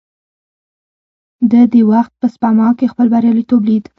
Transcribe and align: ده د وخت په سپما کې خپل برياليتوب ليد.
ده 1.51 1.61
د 1.73 1.75
وخت 1.91 2.11
په 2.21 2.27
سپما 2.33 2.67
کې 2.77 2.91
خپل 2.91 3.07
برياليتوب 3.13 3.61
ليد. 3.69 3.85